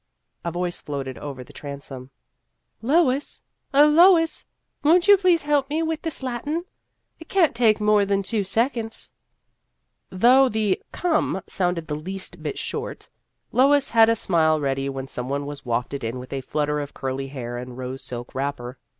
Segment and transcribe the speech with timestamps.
[0.43, 2.09] A voice floated over the transom:"
[2.91, 4.47] Lois, oh, Lois!
[4.81, 6.65] won't you please help me with this Latin?
[7.19, 9.11] It can't take more than two seconds."
[10.09, 13.09] 38 Vassar Studies Though the" Come" sounded the least bit short,
[13.51, 16.95] Lois had a smile ready when some one was wafted in with a flutter of
[16.95, 18.79] curly hair and rose silk wrapper.